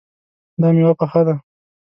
[0.61, 1.35] دا میوه پخه ده